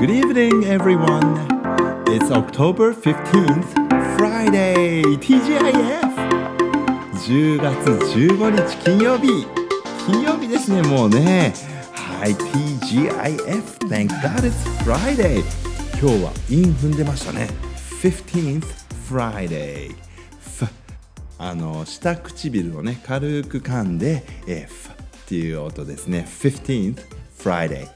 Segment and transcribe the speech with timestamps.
[0.00, 1.46] Good evening, everyone.
[2.08, 6.14] It's October 15th, Friday, TGIF.
[7.12, 9.46] 10月15日金曜日。
[10.06, 11.52] 金曜日ですね、もうね。
[11.92, 13.62] はい、TGIF.
[13.90, 14.52] Thank God it's
[14.86, 15.44] Friday.
[16.00, 17.50] 今日はイン踏んでましたね。
[18.00, 18.64] 15th
[19.06, 19.94] Friday.
[21.36, 24.94] あの下唇をね軽く噛んで F っ
[25.26, 26.98] ていう音ですね 15th
[27.38, 27.88] Friday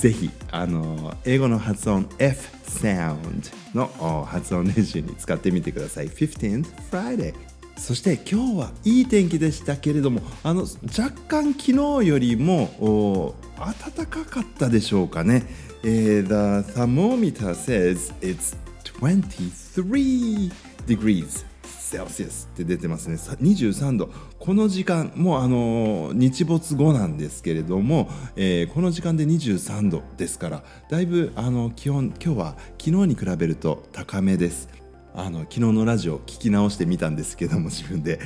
[0.00, 6.08] ぜひあの英語の発音 F sound の発音練習に使ってみてください。
[6.08, 7.34] 15th Friday
[7.76, 10.62] そして今日はいい天気でしたけれどもあの
[10.98, 15.44] 若干昨日よりも暖かかったでしょうかね、
[15.82, 18.56] えー、The thermometer says it's
[19.00, 20.50] 23
[20.86, 21.49] degrees
[21.90, 23.16] セルシスって出てますね。
[23.16, 24.10] 23度。
[24.38, 34.68] この時間もうあの日没後なんですけれども、えー、この時間で23度ですからだいぶあの気温今日は昨日に比べると高めです。
[35.14, 38.20] あの昨日のラジオ聞き直してみたんですけども自分で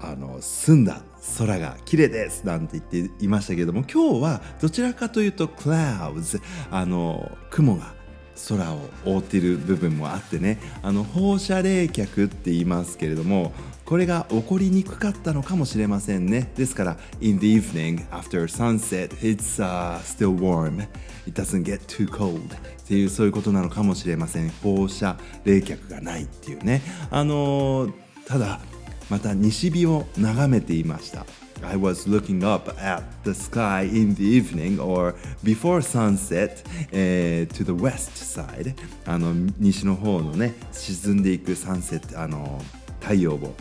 [0.00, 1.02] あの澄んだ
[1.38, 6.40] 空が綺麗ですなんて言っていましたけれども今日はどちらかというと clouds
[6.70, 7.95] あの雲が
[8.48, 13.52] 空を覆っている部分もあってねあの放射冷却って言いますけれども
[13.86, 16.50] これが起こりにくかったのかもしれませんね。
[16.56, 20.80] ですから in the evening after sunset it's、uh, still warm.
[21.26, 22.40] It doesn't get too cold.
[22.40, 24.50] っていうそういうことなのかもしれません。
[24.50, 26.82] 放射冷却がないっていうね。
[27.10, 27.92] あのー、
[28.26, 28.60] ただ
[29.08, 31.24] また西日を眺めていました。
[31.62, 36.62] I was looking up at the sky in the evening or before sunset、
[36.92, 38.74] uh, to the west side.
[39.06, 42.62] あの西の方のね沈んでいくサンセットあの
[43.00, 43.54] 太陽を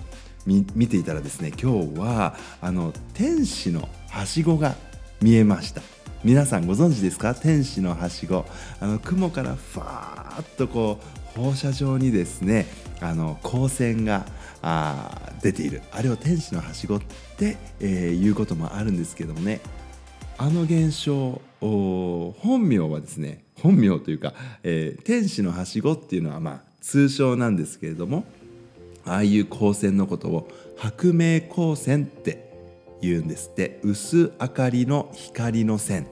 [0.45, 4.75] 見見ていたらですね今日はあの天使のはしごが
[5.21, 5.81] 見えました。
[6.23, 7.35] 皆さんご存知ですか？
[7.35, 8.45] 天使のはしご。
[8.79, 10.99] あの雲からファーッとこ
[11.35, 12.66] う放射状にですね
[13.01, 14.25] あの光線が
[14.62, 15.83] あ出ている。
[15.91, 17.01] あれを天使のはしごっ
[17.38, 19.61] て、えー、言うこともあるんですけどもね。
[20.38, 24.33] あの現象本名はですね本名というか、
[24.63, 28.25] えー、天使のはしごっていうのはまあ通称なんですけれども
[29.06, 32.51] ああいう光線のことを白明光線って
[33.01, 33.79] 言うんですって。
[33.83, 36.07] 薄明かりの光の線。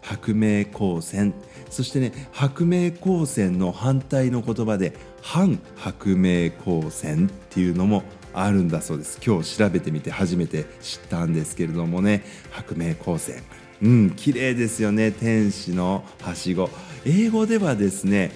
[0.00, 1.34] 白明光線。
[1.70, 8.04] そしてね白明光線の反対の言葉で反白明光線っていうのも
[8.38, 9.18] あるんだそうです。
[9.24, 12.22] 今日調べてみて初めて知ったんですけれどもね。
[12.50, 13.42] 白明光線
[13.82, 15.10] うん綺麗ですよね。
[15.10, 16.68] 天使のはしご。
[17.04, 18.32] 英語ではですね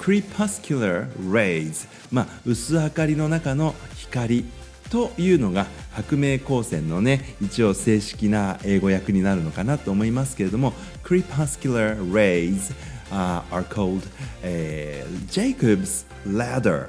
[0.00, 4.44] crepuscular rays まあ薄明かりの中の光
[4.90, 12.72] というのが白明光線のね一応正式な英語訳になるのかなと思いますけれども crepuscular rays、
[13.10, 14.02] uh, are called、
[14.42, 16.88] uh, Jacob's ladder.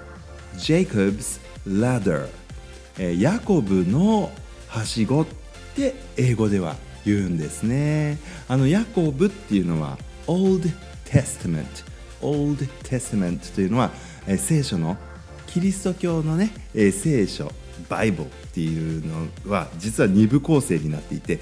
[0.58, 2.28] Jacob's ladder、
[2.98, 4.32] ヤコブの
[4.68, 5.26] はしごっ
[5.76, 8.20] て英語では言うんですね。
[8.48, 10.70] あのヤコブっていうのは Old
[11.06, 11.66] Testament
[12.22, 13.92] Old Testament というのは、
[14.38, 14.98] 聖書の
[15.48, 17.52] キリスト教のね、聖書
[17.90, 21.40] バイブルっていうのは実は2部構成になっていて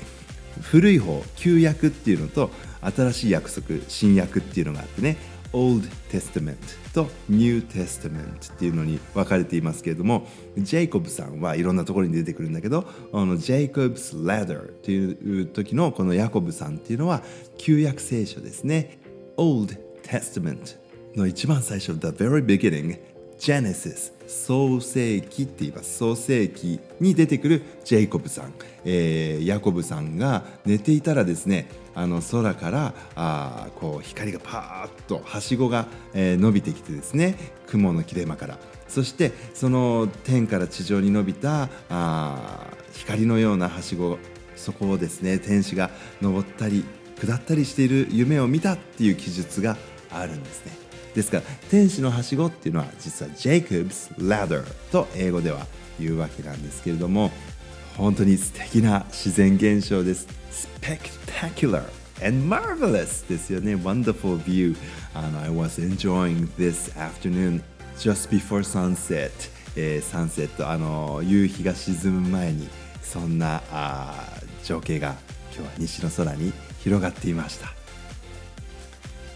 [0.62, 2.50] 古い方旧約っていうのと
[2.82, 5.18] 新しい約束新約っていうのがあってね
[5.54, 6.58] Old Testament
[6.94, 17.22] と New Testament っていうのに分かれていますけれどもジェイコブさんはいろんなところに出てくるんだけどあのジェイコブス・ラダーっていう時のこのヤコブさんっていうのは
[17.58, 19.00] 旧約聖書ですね。
[19.38, 20.78] Old Testament
[21.16, 22.98] の一番最初 The very beginning
[23.42, 25.98] Genesis 創世記って言います。
[25.98, 28.54] 創世記に出てくるジェイコブさん、
[28.86, 37.36] えー、ヤコブさんが寝ていたらですねあの空からあこう光がパーッとはしごが、えー、伸びてきてですね
[37.66, 38.60] 雲の切れ間から。
[38.88, 44.20] そしてその天から地上に伸びたあ光のようなはしご
[44.56, 45.90] そこをですね天使が
[46.22, 46.86] 登ったり
[47.20, 49.78] 下ったりしている夢を見たっていう記述が
[50.12, 50.81] あるんですね。
[51.14, 55.66] ですから天使のはしごっていうのは実はジェイコブス・ラダーと英語では
[56.00, 57.32] 言うわけなんですけれども
[57.98, 60.28] 本当に素敵な自然現象です。
[60.50, 63.76] スペクタキュラー And marvelous ですよね。
[63.76, 64.76] Wonderful view.
[65.16, 67.62] And I was enjoying this afternoon
[67.98, 69.32] just before sunset.
[70.02, 72.70] サンセット、あの夕日が沈む前に、
[73.02, 74.14] そんなあ
[74.64, 75.16] 情景が
[75.56, 76.54] 今日は西の空に
[76.84, 77.81] 広がっていました。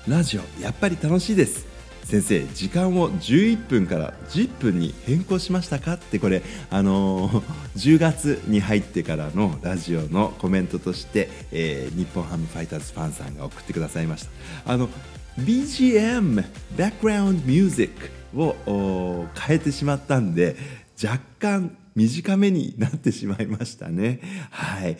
[0.08, 1.66] ラジオやっぱり楽しいです。
[2.04, 5.94] 先生時間を11分から10分に変更しましたか？
[5.94, 7.44] ってこれあのー、
[7.76, 14.28] 10月に入ってからのラジオのコメントとして、えー、日本ハムファイターズファンさんが送ってくださいまし
[14.66, 14.72] た。
[14.72, 14.90] あの
[15.40, 16.36] BGM
[16.78, 17.90] バックグラウンドミュージッ
[18.32, 20.56] クを変えてしまったんで
[21.04, 24.20] 若干短めになってしまいましたね。
[24.52, 24.98] はい。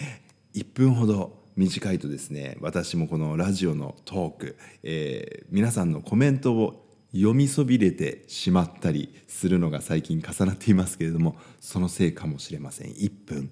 [0.56, 12.92] 1分ほど短いとですね私もこのラジオのトーク、えー、皆さんのコメントを読みそびれてしまったりするのが最近重なっていますけれどもそのせいかもしれません。
[12.92, 13.52] 1分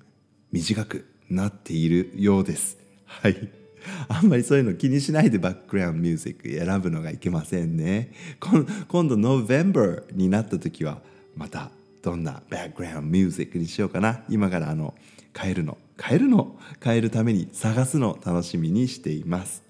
[0.52, 2.78] 短くなっているようです。
[3.06, 3.50] はい。
[4.08, 8.12] あんまりそういうの気にしないでバックグラウンドミュージック選ぶのがいけませんね。
[8.40, 11.02] 今度 November になった時は
[11.36, 11.72] また
[12.02, 14.24] どんなバックグラウンドミュージックにしようかな。
[14.30, 14.94] 今からあの
[15.34, 16.58] 変えるの変えるの？
[16.84, 18.12] 変えるために探すの？
[18.12, 19.64] を楽しみにしています。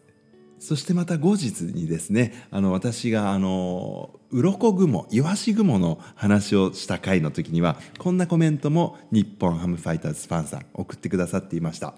[0.60, 11.96] そしてまた後日にですねあの私があの鱗雲イワシ雲の話をした回の時にはこんなコメントも日本ハムファイターズファンさん送ってくださっていました。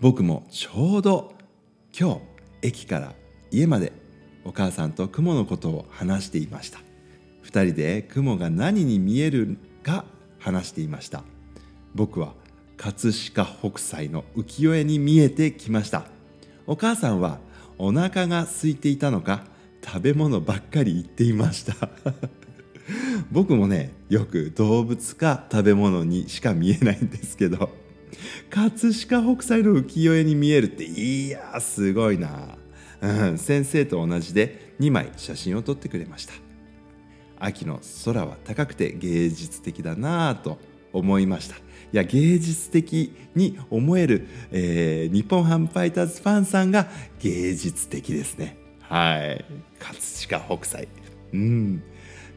[0.00, 1.34] 僕もちょうど
[1.98, 2.20] 今日
[2.62, 3.12] 駅から
[3.50, 3.92] 家まで
[4.46, 6.78] お母さんと雲のことを話していました。
[7.44, 10.06] 2人で雲が何に見えるか
[10.38, 11.22] 話していました。
[11.94, 12.32] 僕は
[12.76, 16.06] 葛飾北斎の浮世絵に見えてきました。
[16.66, 17.38] お母さんは
[17.78, 19.44] お腹が空いていたのか
[19.84, 21.90] 食べ物ばっかり言っていました。
[23.30, 27.70] 僕もねよく動物か食べ物にしか見えないんですけど
[28.50, 32.56] 葛飾北斎の浮世絵に見えるっていやすごいな、
[33.00, 36.34] うん、先生と同じで2枚写真を撮ってくれました。
[37.38, 40.58] 秋の空は高くて芸術的だなぁと
[40.92, 41.56] 思いました。
[41.94, 46.88] や芸術的に思える、えー、日本ハムファイターズファンさんが
[47.20, 48.56] 芸術的ですね。
[48.80, 49.44] はい。
[49.78, 50.88] 葛飾北斎。
[51.32, 51.82] うん。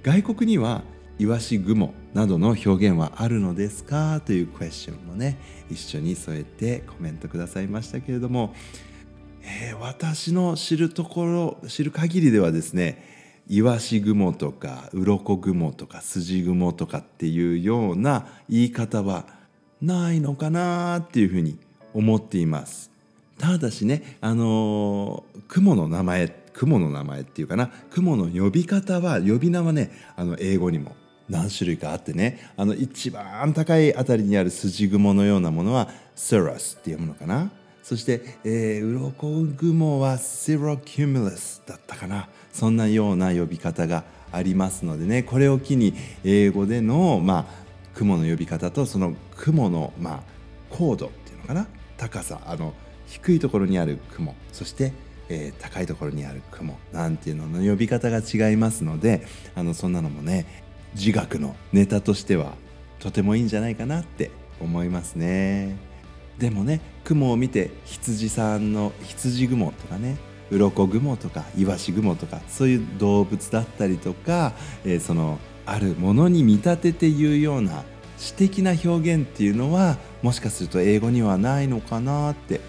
[0.03, 0.83] 外国には
[1.19, 4.21] イワシ雲などの表現はあるのですか？
[4.23, 5.39] というクエスチョンもね
[5.71, 8.53] 一緒に添えてコメントくださいましたけれども、
[9.41, 11.25] えー、私の知るとこ
[11.61, 19.25] ろ知る限りではですねイワシ雲とか鱗雲とか筋雲とかっていうような言い方は
[19.81, 21.57] ないのかなっていうふうに
[21.93, 22.91] 思っています。
[23.37, 30.95] ただしねあの雲の名前雲の名前っていうかな雲の呼び方は呼び名はねあの英語にも
[31.29, 37.51] 何種類かあってねあの一番高いあたりにある筋雲のようなものはセラスって読むのかな。
[37.83, 42.27] そして、えー、鱗雲はセロキュムラスだったかな。
[42.51, 47.66] そんなような呼び方がありますのでねこれを機に英語での、まあ、
[47.97, 50.23] 雲の呼び方とその雲のまあ
[50.69, 51.67] 高度っていうのかな？
[51.97, 52.73] 高さあの
[53.07, 54.93] 低いところにある雲そして、
[55.29, 60.63] えー、高いところにある雲なんていうのの呼び方が違いますのであのそんなのもね
[60.93, 62.53] 自学のネタとしては
[62.99, 64.29] とてもいいんじゃないかなって
[64.59, 65.75] 思いますね。
[66.37, 70.17] でもね雲を見て羊さんの羊雲とかね
[70.51, 74.53] 鱗雲とかイワシ雲とかそういう動物だったりとか、
[74.85, 77.83] えー、そのあるものに見立てて言うような
[78.17, 82.61] 詩的な表現っていうのはもしかすると英語にはないのかなって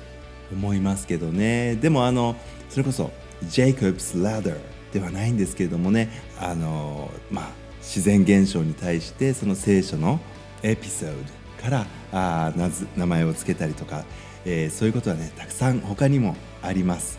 [0.53, 1.77] 思いますけどね。
[1.77, 2.37] でもあの
[2.69, 3.11] それこそ
[3.45, 4.59] ジェイコブス・ラダー
[4.93, 6.11] ではないんですけれどもね。
[6.39, 7.51] あのまあ
[7.81, 10.21] 自然現象に対してその聖書の
[10.63, 11.11] エピソー
[11.57, 12.53] ドからあ
[12.97, 14.05] 名前を付けたりとか、
[14.45, 17.19] えー、そういうことはねたくさん他にもあります。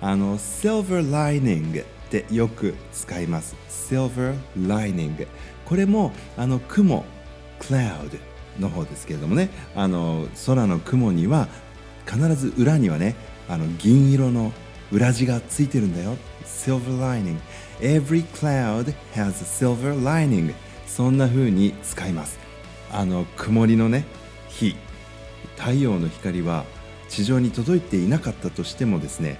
[0.00, 3.54] あの Silver Lining ってよく使います。
[3.68, 5.26] Silver Lining
[5.66, 7.04] これもあの雲
[7.60, 8.18] Cloud
[8.58, 9.50] の方ですけれどもね。
[9.76, 11.48] あの空の雲には
[12.06, 13.14] 必ず裏にはね
[13.48, 14.52] あの銀色の
[14.90, 16.16] 裏地がついてるんだよ。
[16.44, 17.38] Silver Lining
[17.80, 20.54] Every cloud has a silver lining
[20.86, 22.38] そんな風に使います。
[22.90, 24.06] あの曇りのね
[24.48, 24.74] 日。
[25.56, 26.64] 太陽の光は
[27.08, 29.38] 地上に届いていなかったとしてもですね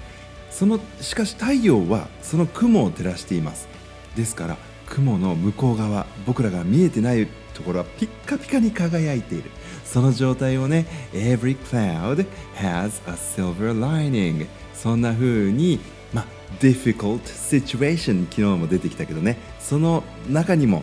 [0.50, 3.68] そのしかし太陽はその雲を照らしています。
[4.16, 9.50] ですから雲の向こう側僕らが見えてないところはピッカピカに輝いている。
[9.84, 12.26] その状態をね Every cloud
[12.56, 15.80] has a silver lining そんな風に
[16.12, 16.26] まあ
[16.60, 19.36] difficult situation 昨日も出てきたけどね。
[19.60, 20.82] その中にも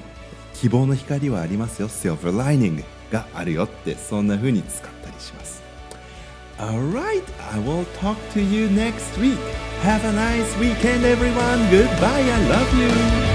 [0.54, 1.90] 希望の光はありますよ。
[1.90, 5.55] silver lining があるよってそんな風に使ったりします。
[6.60, 9.38] Alright, I will talk to you next week.
[9.82, 11.70] Have a nice weekend, everyone.
[11.70, 12.22] Goodbye.
[12.22, 13.35] I love you.